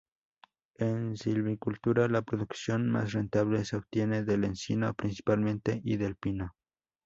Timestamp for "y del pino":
5.83-6.55